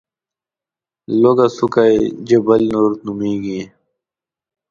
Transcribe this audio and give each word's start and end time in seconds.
لوړه 1.21 1.47
څوکه 1.55 1.83
یې 1.91 1.97
جبل 2.27 2.61
نور 2.73 2.91
نومېږي. 3.05 3.61